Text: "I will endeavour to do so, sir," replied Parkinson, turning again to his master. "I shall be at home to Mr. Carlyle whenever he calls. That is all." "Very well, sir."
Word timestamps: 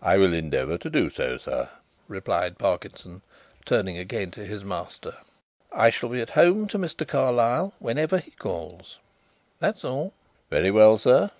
"I 0.00 0.16
will 0.16 0.32
endeavour 0.32 0.78
to 0.78 0.88
do 0.88 1.10
so, 1.10 1.36
sir," 1.36 1.68
replied 2.08 2.56
Parkinson, 2.56 3.20
turning 3.66 3.98
again 3.98 4.30
to 4.30 4.44
his 4.46 4.64
master. 4.64 5.16
"I 5.70 5.90
shall 5.90 6.08
be 6.08 6.22
at 6.22 6.30
home 6.30 6.66
to 6.68 6.78
Mr. 6.78 7.06
Carlyle 7.06 7.74
whenever 7.78 8.16
he 8.16 8.30
calls. 8.30 8.96
That 9.58 9.76
is 9.76 9.84
all." 9.84 10.14
"Very 10.48 10.70
well, 10.70 10.96
sir." 10.96 11.30